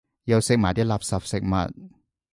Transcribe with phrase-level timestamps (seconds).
[0.23, 1.91] 又食埋啲垃圾食物